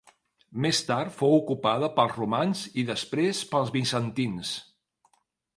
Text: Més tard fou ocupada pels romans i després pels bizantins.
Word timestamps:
Més 0.63 0.79
tard 0.85 1.13
fou 1.17 1.35
ocupada 1.41 1.91
pels 1.99 2.17
romans 2.21 2.63
i 2.85 2.89
després 2.91 3.45
pels 3.55 3.73
bizantins. 3.77 4.59